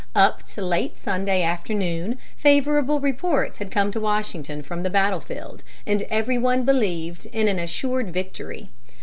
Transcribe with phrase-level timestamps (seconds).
[0.15, 5.63] Up to late Sunday afternoon favorable reports had come to Washington from the battle field,
[5.85, 8.69] and every one believed in an assured victory.